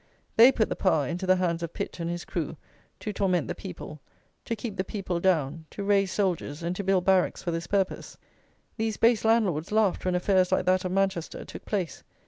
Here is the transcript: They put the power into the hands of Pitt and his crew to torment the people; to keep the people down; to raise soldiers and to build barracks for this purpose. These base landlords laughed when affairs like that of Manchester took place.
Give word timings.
They 0.35 0.51
put 0.51 0.67
the 0.69 0.75
power 0.75 1.05
into 1.07 1.27
the 1.27 1.35
hands 1.35 1.61
of 1.61 1.75
Pitt 1.75 1.99
and 1.99 2.09
his 2.09 2.25
crew 2.25 2.57
to 3.01 3.13
torment 3.13 3.47
the 3.47 3.53
people; 3.53 4.01
to 4.45 4.55
keep 4.55 4.75
the 4.75 4.83
people 4.83 5.19
down; 5.19 5.65
to 5.69 5.83
raise 5.83 6.11
soldiers 6.11 6.63
and 6.63 6.75
to 6.75 6.83
build 6.83 7.05
barracks 7.05 7.43
for 7.43 7.51
this 7.51 7.67
purpose. 7.67 8.17
These 8.77 8.97
base 8.97 9.23
landlords 9.23 9.71
laughed 9.71 10.03
when 10.03 10.15
affairs 10.15 10.51
like 10.51 10.65
that 10.65 10.85
of 10.85 10.91
Manchester 10.91 11.45
took 11.45 11.65
place. 11.65 12.01